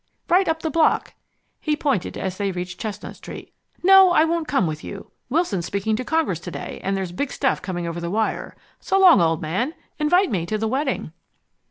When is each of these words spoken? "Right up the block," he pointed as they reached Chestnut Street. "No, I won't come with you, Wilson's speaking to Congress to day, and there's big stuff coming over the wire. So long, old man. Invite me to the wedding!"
"Right 0.29 0.47
up 0.47 0.63
the 0.63 0.71
block," 0.71 1.13
he 1.59 1.75
pointed 1.75 2.17
as 2.17 2.39
they 2.39 2.51
reached 2.51 2.79
Chestnut 2.79 3.17
Street. 3.17 3.53
"No, 3.83 4.09
I 4.13 4.23
won't 4.23 4.47
come 4.47 4.65
with 4.65 4.83
you, 4.83 5.11
Wilson's 5.29 5.67
speaking 5.67 5.95
to 5.95 6.03
Congress 6.03 6.39
to 6.39 6.49
day, 6.49 6.79
and 6.83 6.97
there's 6.97 7.11
big 7.11 7.31
stuff 7.31 7.61
coming 7.61 7.85
over 7.85 7.99
the 8.01 8.09
wire. 8.09 8.55
So 8.79 8.99
long, 8.99 9.21
old 9.21 9.43
man. 9.43 9.75
Invite 9.99 10.31
me 10.31 10.47
to 10.47 10.57
the 10.57 10.67
wedding!" 10.67 11.13